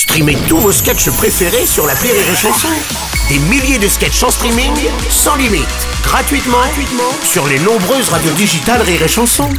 [0.00, 2.68] Streamez tous vos sketchs préférés sur la Rire et Chanson.
[3.28, 4.72] Des milliers de sketchs en streaming,
[5.10, 5.68] sans limite,
[6.02, 6.56] gratuitement,
[7.22, 9.50] sur les nombreuses radios digitales Rire et Chanson.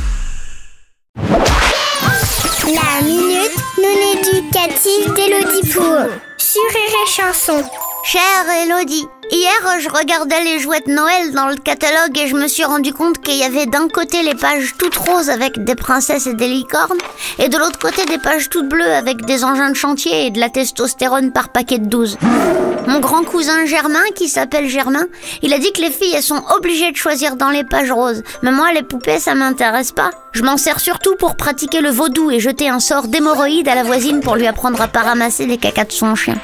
[1.16, 6.08] La minute non éducative d'Elodie Pour
[6.40, 7.64] sur Rire Chanson.
[8.04, 12.48] Chère Elodie, hier je regardais les jouets de Noël dans le catalogue et je me
[12.48, 16.26] suis rendu compte qu'il y avait d'un côté les pages toutes roses avec des princesses
[16.26, 16.98] et des licornes
[17.38, 20.40] et de l'autre côté des pages toutes bleues avec des engins de chantier et de
[20.40, 22.18] la testostérone par paquet de 12.
[22.88, 25.06] Mon grand cousin Germain, qui s'appelle Germain,
[25.44, 28.24] il a dit que les filles elles sont obligées de choisir dans les pages roses.
[28.42, 30.10] Mais moi les poupées ça m'intéresse pas.
[30.32, 33.84] Je m'en sers surtout pour pratiquer le vaudou et jeter un sort d'hémorroïde à la
[33.84, 36.36] voisine pour lui apprendre à pas ramasser les cacas de son chien.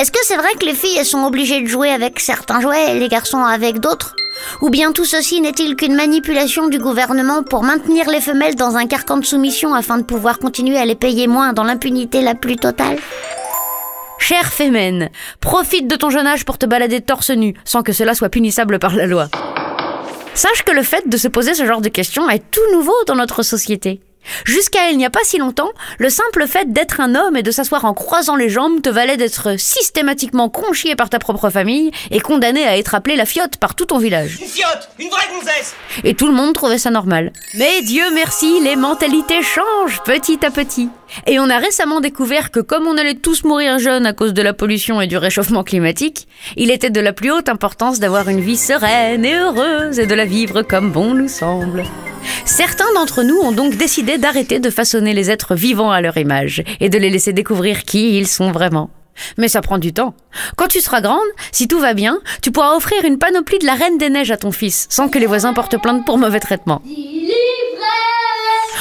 [0.00, 2.98] Est-ce que c'est vrai que les filles sont obligées de jouer avec certains jouets et
[2.98, 4.16] les garçons avec d'autres?
[4.62, 8.86] Ou bien tout ceci n'est-il qu'une manipulation du gouvernement pour maintenir les femelles dans un
[8.86, 12.56] carcan de soumission afin de pouvoir continuer à les payer moins dans l'impunité la plus
[12.56, 12.96] totale?
[14.18, 18.14] Chère Fémène, profite de ton jeune âge pour te balader torse nu, sans que cela
[18.14, 19.28] soit punissable par la loi.
[20.32, 23.16] Sache que le fait de se poser ce genre de questions est tout nouveau dans
[23.16, 24.00] notre société.
[24.44, 27.50] Jusqu'à il n'y a pas si longtemps, le simple fait d'être un homme et de
[27.50, 32.20] s'asseoir en croisant les jambes te valait d'être systématiquement conchié par ta propre famille et
[32.20, 34.38] condamné à être appelé la fiotte par tout ton village.
[34.40, 37.32] Une fiotte Une vraie gonzesse Et tout le monde trouvait ça normal.
[37.54, 40.88] Mais Dieu merci, les mentalités changent petit à petit.
[41.26, 44.42] Et on a récemment découvert que comme on allait tous mourir jeunes à cause de
[44.42, 48.40] la pollution et du réchauffement climatique, il était de la plus haute importance d'avoir une
[48.40, 51.84] vie sereine et heureuse et de la vivre comme bon nous semble.
[52.50, 56.64] Certains d'entre nous ont donc décidé d'arrêter de façonner les êtres vivants à leur image
[56.80, 58.90] et de les laisser découvrir qui ils sont vraiment.
[59.38, 60.14] Mais ça prend du temps.
[60.56, 61.20] Quand tu seras grande,
[61.52, 64.36] si tout va bien, tu pourras offrir une panoplie de la Reine des Neiges à
[64.36, 66.82] ton fils, sans que les voisins portent plainte pour mauvais traitement.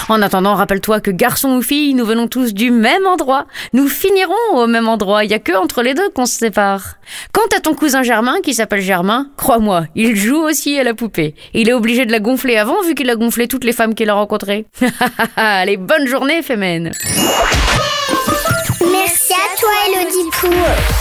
[0.09, 3.45] En attendant, rappelle-toi que garçon ou fille, nous venons tous du même endroit.
[3.73, 5.23] Nous finirons au même endroit.
[5.23, 6.95] Il n'y a que entre les deux qu'on se sépare.
[7.31, 11.35] Quant à ton cousin Germain, qui s'appelle Germain, crois-moi, il joue aussi à la poupée.
[11.53, 14.09] Il est obligé de la gonfler avant, vu qu'il a gonflé toutes les femmes qu'il
[14.09, 14.65] a rencontrées.
[15.35, 16.91] Allez, bonne journée, Fémène.
[18.81, 20.98] Merci à toi, Elodie chanson.